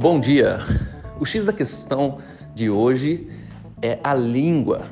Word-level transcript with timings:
Bom 0.00 0.18
dia! 0.18 0.60
O 1.20 1.26
X 1.26 1.44
da 1.44 1.52
questão 1.52 2.16
de 2.54 2.70
hoje 2.70 3.30
é 3.82 3.98
a 4.02 4.14
língua. 4.14 4.86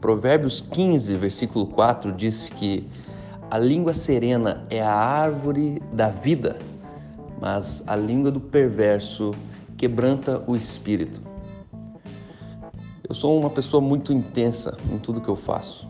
Provérbios 0.00 0.58
15, 0.58 1.16
versículo 1.16 1.66
4 1.66 2.10
diz 2.12 2.48
que 2.48 2.88
a 3.50 3.58
língua 3.58 3.92
serena 3.92 4.64
é 4.70 4.80
a 4.80 4.90
árvore 4.90 5.82
da 5.92 6.08
vida, 6.08 6.58
mas 7.42 7.86
a 7.86 7.94
língua 7.94 8.30
do 8.30 8.40
perverso 8.40 9.32
quebranta 9.76 10.42
o 10.46 10.56
espírito. 10.56 11.20
Eu 13.06 13.14
sou 13.14 13.38
uma 13.38 13.50
pessoa 13.50 13.82
muito 13.82 14.14
intensa 14.14 14.78
em 14.90 14.96
tudo 14.96 15.20
que 15.20 15.28
eu 15.28 15.36
faço. 15.36 15.86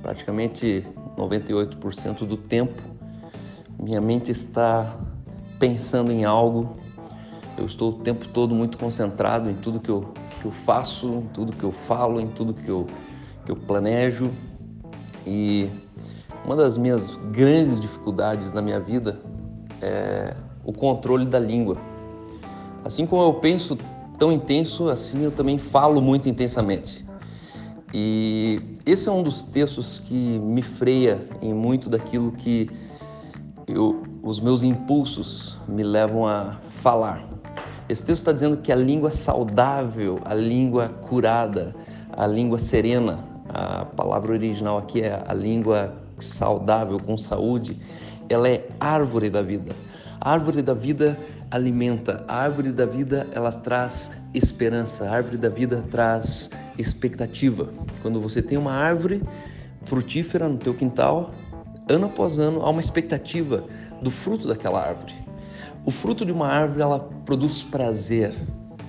Praticamente 0.00 0.86
98% 1.18 2.24
do 2.24 2.36
tempo, 2.36 2.80
minha 3.80 4.00
mente 4.00 4.30
está 4.30 4.96
pensando 5.58 6.12
em 6.12 6.24
algo. 6.24 6.80
Eu 7.56 7.66
estou 7.66 7.90
o 7.90 7.92
tempo 7.94 8.26
todo 8.28 8.54
muito 8.54 8.78
concentrado 8.78 9.50
em 9.50 9.54
tudo 9.54 9.78
que 9.78 9.90
eu, 9.90 10.12
que 10.40 10.46
eu 10.46 10.50
faço, 10.50 11.06
em 11.06 11.26
tudo 11.34 11.52
que 11.52 11.64
eu 11.64 11.72
falo, 11.72 12.20
em 12.20 12.28
tudo 12.28 12.54
que 12.54 12.68
eu, 12.68 12.86
que 13.44 13.52
eu 13.52 13.56
planejo. 13.56 14.30
E 15.26 15.68
uma 16.44 16.56
das 16.56 16.76
minhas 16.76 17.16
grandes 17.30 17.78
dificuldades 17.78 18.52
na 18.52 18.62
minha 18.62 18.80
vida 18.80 19.20
é 19.80 20.34
o 20.64 20.72
controle 20.72 21.26
da 21.26 21.38
língua. 21.38 21.76
Assim 22.84 23.06
como 23.06 23.22
eu 23.22 23.34
penso 23.34 23.78
tão 24.18 24.32
intenso, 24.32 24.88
assim 24.88 25.22
eu 25.22 25.30
também 25.30 25.58
falo 25.58 26.00
muito 26.00 26.28
intensamente. 26.28 27.04
E 27.94 28.60
esse 28.86 29.08
é 29.08 29.12
um 29.12 29.22
dos 29.22 29.44
textos 29.44 29.98
que 29.98 30.14
me 30.14 30.62
freia 30.62 31.26
em 31.42 31.52
muito 31.52 31.90
daquilo 31.90 32.32
que 32.32 32.70
eu, 33.68 34.02
os 34.22 34.40
meus 34.40 34.62
impulsos 34.62 35.58
me 35.68 35.82
levam 35.82 36.26
a 36.26 36.56
falar. 36.82 37.31
Esse 37.88 38.04
texto 38.04 38.22
está 38.22 38.32
dizendo 38.32 38.56
que 38.56 38.70
a 38.70 38.76
língua 38.76 39.10
saudável, 39.10 40.20
a 40.24 40.34
língua 40.34 40.88
curada, 40.88 41.74
a 42.12 42.26
língua 42.26 42.58
serena, 42.58 43.24
a 43.48 43.84
palavra 43.84 44.32
original 44.32 44.78
aqui 44.78 45.02
é 45.02 45.22
a 45.26 45.34
língua 45.34 45.94
saudável, 46.18 46.98
com 46.98 47.16
saúde, 47.16 47.78
ela 48.28 48.48
é 48.48 48.66
árvore 48.78 49.28
da 49.28 49.42
vida. 49.42 49.74
A 50.20 50.30
árvore 50.32 50.62
da 50.62 50.72
vida 50.72 51.18
alimenta, 51.50 52.24
a 52.28 52.36
árvore 52.36 52.72
da 52.72 52.86
vida 52.86 53.26
ela 53.32 53.52
traz 53.52 54.10
esperança, 54.32 55.04
a 55.04 55.12
árvore 55.12 55.36
da 55.36 55.48
vida 55.48 55.84
traz 55.90 56.48
expectativa. 56.78 57.68
Quando 58.00 58.20
você 58.20 58.40
tem 58.40 58.56
uma 58.56 58.72
árvore 58.72 59.22
frutífera 59.84 60.48
no 60.48 60.56
teu 60.56 60.72
quintal, 60.72 61.32
ano 61.88 62.06
após 62.06 62.38
ano 62.38 62.62
há 62.62 62.70
uma 62.70 62.80
expectativa 62.80 63.64
do 64.00 64.10
fruto 64.10 64.48
daquela 64.48 64.80
árvore. 64.80 65.21
O 65.84 65.90
fruto 65.90 66.24
de 66.24 66.30
uma 66.30 66.46
árvore 66.46 66.82
ela 66.82 67.00
produz 67.26 67.64
prazer 67.64 68.32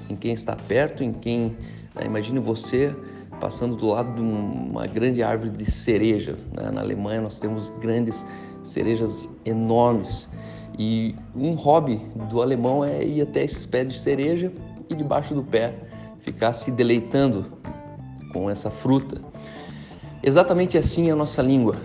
em 0.09 0.15
quem 0.15 0.31
está 0.31 0.55
perto, 0.55 1.03
em 1.03 1.11
quem 1.11 1.57
né, 1.95 2.05
imagine 2.05 2.39
você 2.39 2.95
passando 3.39 3.75
do 3.75 3.87
lado 3.87 4.13
de 4.13 4.21
uma 4.21 4.85
grande 4.85 5.23
árvore 5.23 5.49
de 5.49 5.69
cereja. 5.69 6.37
Né? 6.55 6.69
Na 6.71 6.81
Alemanha 6.81 7.19
nós 7.19 7.39
temos 7.39 7.69
grandes 7.79 8.23
cerejas 8.63 9.27
enormes 9.43 10.29
e 10.77 11.15
um 11.35 11.51
hobby 11.51 11.99
do 12.29 12.41
alemão 12.41 12.85
é 12.85 13.03
ir 13.03 13.21
até 13.21 13.43
esses 13.43 13.65
pés 13.65 13.91
de 13.91 13.99
cereja 13.99 14.51
e 14.87 14.95
debaixo 14.95 15.33
do 15.33 15.43
pé 15.43 15.73
ficar 16.19 16.53
se 16.53 16.71
deleitando 16.71 17.57
com 18.31 18.49
essa 18.49 18.69
fruta. 18.69 19.19
Exatamente 20.21 20.77
assim 20.77 21.09
é 21.09 21.11
a 21.11 21.15
nossa 21.15 21.41
língua. 21.41 21.75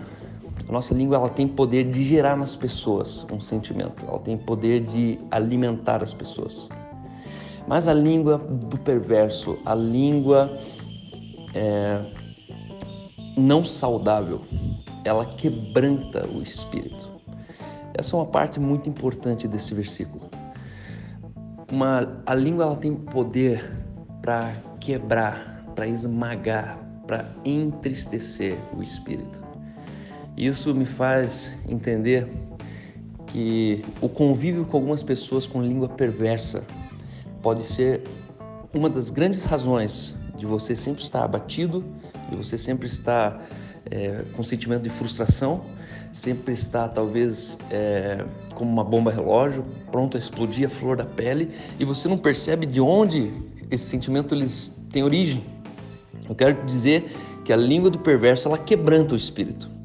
A 0.67 0.73
nossa 0.73 0.95
língua 0.95 1.17
ela 1.17 1.28
tem 1.28 1.47
poder 1.47 1.91
de 1.91 2.05
gerar 2.05 2.37
nas 2.37 2.56
pessoas 2.56 3.27
um 3.33 3.41
sentimento, 3.41 4.05
ela 4.06 4.19
tem 4.19 4.37
poder 4.37 4.81
de 4.81 5.19
alimentar 5.31 6.03
as 6.03 6.12
pessoas. 6.12 6.69
Mas 7.67 7.87
a 7.87 7.92
língua 7.92 8.39
do 8.39 8.78
perverso, 8.78 9.59
a 9.65 9.75
língua 9.75 10.59
é, 11.55 12.03
não 13.37 13.65
saudável, 13.65 14.41
ela 15.05 15.25
quebranta 15.27 16.27
o 16.27 16.43
espírito. 16.43 17.09
Essa 17.94 18.16
é 18.16 18.19
uma 18.19 18.27
parte 18.27 18.59
muito 18.59 18.88
importante 18.88 19.47
desse 19.47 19.75
versículo. 19.75 20.31
Uma, 21.71 22.22
a 22.25 22.34
língua 22.34 22.65
ela 22.65 22.77
tem 22.77 22.94
poder 22.94 23.71
para 24.22 24.55
quebrar, 24.81 25.65
para 25.75 25.87
esmagar, 25.87 26.78
para 27.06 27.31
entristecer 27.44 28.59
o 28.77 28.82
espírito. 28.82 29.47
Isso 30.38 30.72
me 30.72 30.84
faz 30.84 31.53
entender 31.69 32.28
que 33.26 33.84
o 34.00 34.09
convívio 34.09 34.65
com 34.65 34.76
algumas 34.76 35.03
pessoas 35.03 35.49
com 35.49 35.60
língua 35.60 35.88
perversa 35.88 36.65
pode 37.43 37.65
ser 37.65 38.04
uma 38.72 38.88
das 38.88 39.10
grandes 39.10 39.43
razões 39.43 40.15
de 40.37 40.47
você 40.47 40.76
sempre 40.76 41.03
estar 41.03 41.25
abatido, 41.25 41.84
de 42.31 42.37
você 42.37 42.56
sempre 42.56 42.87
estar 42.87 43.44
é, 43.91 44.22
com 44.37 44.44
sentimento 44.44 44.84
de 44.84 44.91
frustração, 44.91 45.65
sempre 46.12 46.55
estar 46.55 46.87
talvez 46.91 47.59
é, 47.69 48.25
como 48.55 48.70
uma 48.70 48.84
bomba 48.84 49.10
relógio, 49.10 49.65
pronto 49.91 50.16
a 50.16 50.20
explodir 50.20 50.69
a 50.69 50.70
flor 50.70 50.97
da 50.97 51.05
pele, 51.05 51.50
e 51.81 51.84
você 51.84 52.06
não 52.06 52.16
percebe 52.16 52.65
de 52.65 52.81
onde 52.81 53.32
esse 53.72 53.87
sentimento 53.87 54.37
eles 54.37 54.81
tem 54.93 55.03
origem. 55.03 55.43
Eu 56.28 56.37
quero 56.37 56.65
dizer 56.65 57.10
que 57.44 57.53
a 57.53 57.56
língua 57.56 57.91
do 57.91 57.99
perverso 57.99 58.47
ela 58.47 58.56
quebranta 58.56 59.15
o 59.15 59.16
espírito 59.16 59.78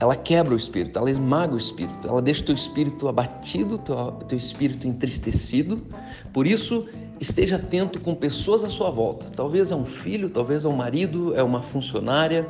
ela 0.00 0.16
quebra 0.16 0.54
o 0.54 0.56
espírito, 0.56 0.98
ela 0.98 1.10
esmaga 1.10 1.52
o 1.52 1.58
espírito, 1.58 2.08
ela 2.08 2.22
deixa 2.22 2.40
o 2.40 2.46
teu 2.46 2.54
espírito 2.54 3.06
abatido, 3.06 3.76
teu, 3.76 4.12
teu 4.26 4.38
espírito 4.38 4.88
entristecido. 4.88 5.86
Por 6.32 6.46
isso, 6.46 6.88
esteja 7.20 7.56
atento 7.56 8.00
com 8.00 8.14
pessoas 8.14 8.64
à 8.64 8.70
sua 8.70 8.90
volta. 8.90 9.26
Talvez 9.36 9.70
é 9.70 9.76
um 9.76 9.84
filho, 9.84 10.30
talvez 10.30 10.64
é 10.64 10.68
um 10.68 10.74
marido, 10.74 11.36
é 11.36 11.42
uma 11.42 11.62
funcionária, 11.62 12.48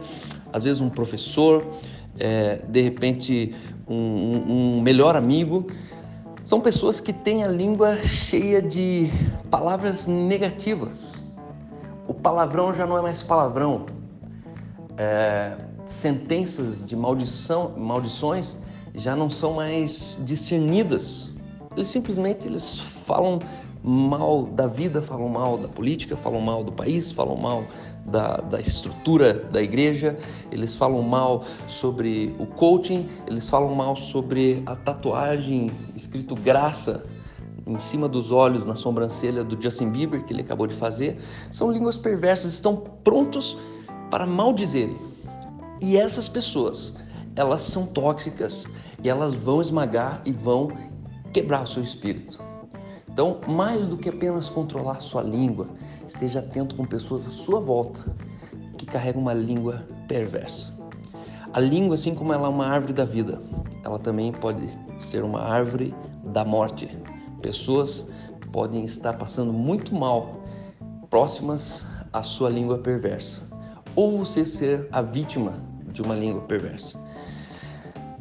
às 0.52 0.62
vezes 0.62 0.80
um 0.80 0.88
professor, 0.88 1.66
é, 2.20 2.60
de 2.68 2.80
repente 2.82 3.52
um, 3.88 4.76
um, 4.76 4.80
melhor 4.80 5.16
amigo. 5.16 5.66
São 6.44 6.60
pessoas 6.60 7.00
que 7.00 7.12
têm 7.12 7.42
a 7.42 7.48
língua 7.48 8.00
cheia 8.04 8.62
de 8.62 9.10
palavras 9.50 10.06
negativas. 10.06 11.16
O 12.06 12.14
palavrão 12.14 12.72
já 12.72 12.86
não 12.86 12.96
é 12.96 13.02
mais 13.02 13.24
palavrão. 13.24 13.86
É, 14.96 15.56
sentenças 15.90 16.86
de 16.86 16.94
maldição, 16.94 17.74
maldições 17.76 18.58
já 18.94 19.16
não 19.16 19.28
são 19.28 19.54
mais 19.54 20.20
discernidas. 20.24 21.28
Eles 21.76 21.88
simplesmente 21.88 22.46
eles 22.46 22.78
falam 23.06 23.38
mal 23.82 24.44
da 24.44 24.66
vida, 24.66 25.00
falam 25.00 25.28
mal 25.28 25.56
da 25.56 25.68
política, 25.68 26.16
falam 26.16 26.40
mal 26.40 26.62
do 26.62 26.70
país, 26.70 27.10
falam 27.10 27.36
mal 27.36 27.64
da, 28.06 28.36
da 28.36 28.60
estrutura 28.60 29.34
da 29.34 29.62
igreja, 29.62 30.18
eles 30.52 30.74
falam 30.74 31.02
mal 31.02 31.44
sobre 31.66 32.34
o 32.38 32.46
coaching, 32.46 33.08
eles 33.26 33.48
falam 33.48 33.74
mal 33.74 33.96
sobre 33.96 34.62
a 34.66 34.76
tatuagem 34.76 35.70
escrito 35.96 36.34
graça 36.34 37.04
em 37.66 37.78
cima 37.78 38.08
dos 38.08 38.30
olhos, 38.30 38.64
na 38.64 38.74
sobrancelha 38.74 39.44
do 39.44 39.60
Justin 39.60 39.90
Bieber, 39.90 40.24
que 40.24 40.32
ele 40.32 40.42
acabou 40.42 40.66
de 40.66 40.74
fazer. 40.74 41.20
São 41.50 41.70
línguas 41.70 41.96
perversas, 41.96 42.52
estão 42.52 42.76
prontos 42.76 43.56
para 44.10 44.26
maldizerem. 44.26 45.09
E 45.82 45.96
essas 45.96 46.28
pessoas, 46.28 46.92
elas 47.34 47.62
são 47.62 47.86
tóxicas 47.86 48.66
e 49.02 49.08
elas 49.08 49.32
vão 49.32 49.62
esmagar 49.62 50.20
e 50.26 50.32
vão 50.32 50.68
quebrar 51.32 51.62
o 51.62 51.66
seu 51.66 51.82
espírito. 51.82 52.38
Então, 53.08 53.40
mais 53.48 53.86
do 53.86 53.96
que 53.96 54.10
apenas 54.10 54.50
controlar 54.50 55.00
sua 55.00 55.22
língua, 55.22 55.68
esteja 56.06 56.40
atento 56.40 56.74
com 56.76 56.84
pessoas 56.84 57.26
à 57.26 57.30
sua 57.30 57.60
volta 57.60 58.04
que 58.76 58.84
carregam 58.84 59.22
uma 59.22 59.32
língua 59.32 59.86
perversa. 60.06 60.70
A 61.52 61.58
língua, 61.58 61.94
assim 61.94 62.14
como 62.14 62.32
ela 62.32 62.46
é 62.46 62.50
uma 62.50 62.66
árvore 62.66 62.92
da 62.92 63.04
vida, 63.04 63.40
ela 63.82 63.98
também 63.98 64.32
pode 64.32 64.68
ser 65.00 65.24
uma 65.24 65.40
árvore 65.40 65.94
da 66.24 66.44
morte. 66.44 66.94
Pessoas 67.40 68.06
podem 68.52 68.84
estar 68.84 69.14
passando 69.14 69.52
muito 69.52 69.94
mal 69.94 70.42
próximas 71.08 71.86
à 72.12 72.22
sua 72.22 72.50
língua 72.50 72.78
perversa, 72.78 73.40
ou 73.96 74.18
você 74.18 74.44
ser 74.44 74.86
a 74.92 75.00
vítima 75.00 75.69
de 75.92 76.02
uma 76.02 76.14
língua 76.14 76.40
perversa. 76.42 76.98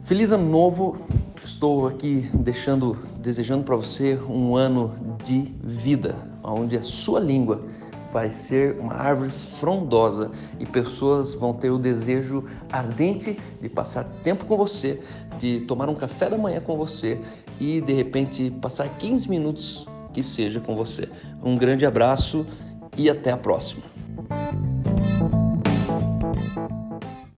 Feliz 0.04 0.32
ano 0.32 0.50
novo. 0.50 0.98
Estou 1.44 1.88
aqui 1.88 2.30
deixando, 2.34 2.98
desejando 3.22 3.64
para 3.64 3.76
você 3.76 4.20
um 4.28 4.56
ano 4.56 4.94
de 5.24 5.54
vida, 5.64 6.16
onde 6.44 6.76
a 6.78 6.84
sua 6.84 7.20
língua 7.20 7.64
vai 8.12 8.30
ser 8.30 8.78
uma 8.80 8.94
árvore 8.94 9.30
frondosa 9.30 10.32
e 10.60 10.66
pessoas 10.66 11.34
vão 11.34 11.54
ter 11.54 11.70
o 11.70 11.78
desejo 11.78 12.44
ardente 12.72 13.40
de 13.62 13.70
passar 13.70 14.04
tempo 14.24 14.46
com 14.46 14.58
você, 14.58 15.00
de 15.38 15.62
tomar 15.62 15.90
um 15.90 15.96
café 15.96 16.30
da 16.30 16.38
manhã 16.38 16.60
com 16.60 16.76
você 16.76 17.20
e 17.60 17.82
de 17.82 17.94
repente 17.94 18.52
passar 18.62 18.90
15 18.98 19.30
minutos 19.30 19.88
que 20.14 20.24
seja 20.24 20.60
com 20.60 20.76
você. 20.76 21.10
Um 21.44 21.58
grande 21.58 21.86
abraço 21.86 22.46
e 22.98 23.10
até 23.10 23.32
a 23.32 23.38
próxima. 23.38 23.84